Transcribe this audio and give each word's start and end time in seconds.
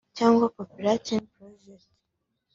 cyangwa 0.17 0.45
“Populatin 0.55 1.21
Project” 1.33 1.89